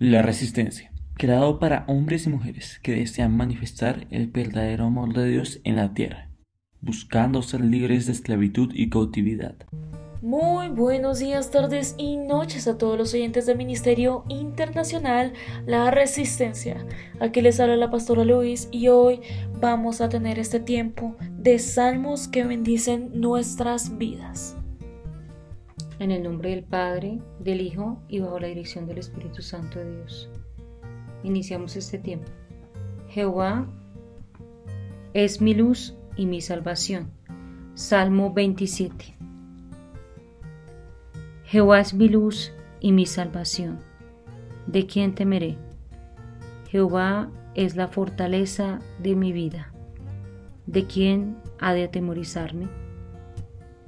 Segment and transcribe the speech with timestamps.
[0.00, 5.60] La Resistencia, creado para hombres y mujeres que desean manifestar el verdadero amor de Dios
[5.62, 6.30] en la tierra,
[6.80, 9.54] buscando ser libres de esclavitud y cautividad.
[10.20, 15.32] Muy buenos días, tardes y noches a todos los oyentes del Ministerio Internacional
[15.64, 16.84] La Resistencia.
[17.20, 19.20] Aquí les habla la pastora Luis y hoy
[19.60, 24.56] vamos a tener este tiempo de salmos que bendicen nuestras vidas.
[26.04, 29.90] En el nombre del Padre, del Hijo y bajo la dirección del Espíritu Santo de
[29.90, 30.28] Dios.
[31.22, 32.30] Iniciamos este tiempo.
[33.08, 33.66] Jehová
[35.14, 37.10] es mi luz y mi salvación.
[37.72, 39.14] Salmo 27.
[41.44, 43.78] Jehová es mi luz y mi salvación.
[44.66, 45.56] ¿De quién temeré?
[46.68, 49.72] Jehová es la fortaleza de mi vida.
[50.66, 52.83] ¿De quién ha de atemorizarme?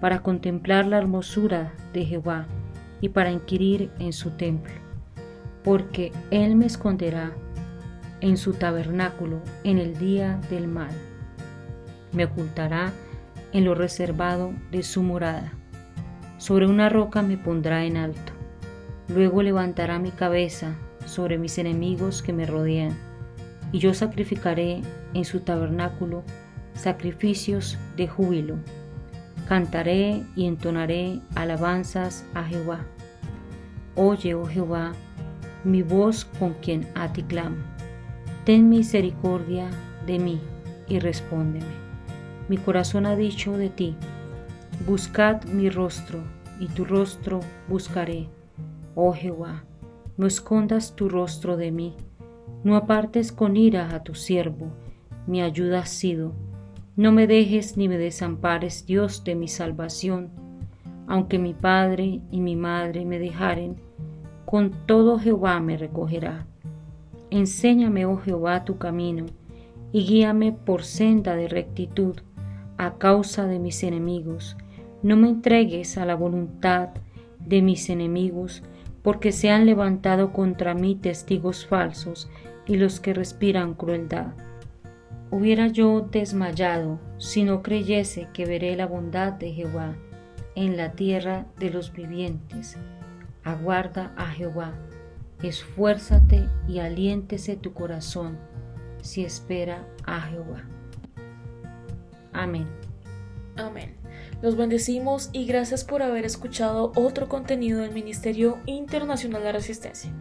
[0.00, 2.46] para contemplar la hermosura de Jehová
[3.00, 4.72] y para inquirir en su templo,
[5.64, 7.32] porque Él me esconderá
[8.20, 10.90] en su tabernáculo en el día del mal,
[12.12, 12.92] me ocultará
[13.52, 15.52] en lo reservado de su morada,
[16.38, 18.32] sobre una roca me pondrá en alto,
[19.08, 20.74] luego levantará mi cabeza
[21.06, 22.96] sobre mis enemigos que me rodean,
[23.72, 24.80] y yo sacrificaré
[25.14, 26.22] en su tabernáculo
[26.74, 28.56] sacrificios de júbilo
[29.48, 32.84] cantaré y entonaré alabanzas a Jehová.
[33.96, 34.92] Oye, oh Jehová,
[35.64, 37.56] mi voz con quien a ti clamo.
[38.44, 39.70] Ten misericordia
[40.06, 40.40] de mí
[40.86, 41.88] y respóndeme.
[42.50, 43.96] Mi corazón ha dicho de ti,
[44.86, 46.18] buscad mi rostro,
[46.60, 48.28] y tu rostro buscaré.
[48.94, 49.64] Oh Jehová,
[50.18, 51.96] no escondas tu rostro de mí,
[52.64, 54.72] no apartes con ira a tu siervo,
[55.26, 56.34] mi ayuda ha sido
[56.98, 60.30] no me dejes ni me desampares, Dios de mi salvación.
[61.06, 63.76] Aunque mi padre y mi madre me dejaren,
[64.44, 66.48] con todo Jehová me recogerá.
[67.30, 69.26] Enséñame, oh Jehová, tu camino,
[69.92, 72.16] y guíame por senda de rectitud
[72.78, 74.56] a causa de mis enemigos.
[75.04, 76.88] No me entregues a la voluntad
[77.38, 78.64] de mis enemigos,
[79.04, 82.28] porque se han levantado contra mí testigos falsos
[82.66, 84.32] y los que respiran crueldad.
[85.30, 89.94] Hubiera yo desmayado si no creyese que veré la bondad de Jehová
[90.54, 92.78] en la tierra de los vivientes.
[93.44, 94.72] Aguarda a Jehová,
[95.42, 98.38] esfuérzate y aliéntese tu corazón
[99.02, 100.64] si espera a Jehová.
[102.32, 102.66] Amén.
[103.56, 103.94] Amén.
[104.40, 110.12] Los bendecimos y gracias por haber escuchado otro contenido del Ministerio Internacional de Resistencia.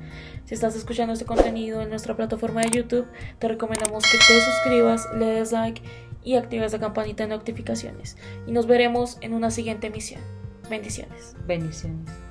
[0.45, 3.05] Si estás escuchando este contenido en nuestra plataforma de YouTube,
[3.37, 5.81] te recomendamos que te suscribas, le des like
[6.23, 8.17] y actives la campanita de notificaciones.
[8.47, 10.21] Y nos veremos en una siguiente emisión.
[10.67, 11.35] Bendiciones.
[11.45, 12.26] Bendiciones.